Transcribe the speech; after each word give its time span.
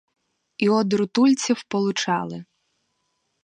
І 0.57 0.69
од 0.69 0.93
рутульців 0.93 1.63
получали 1.63 2.45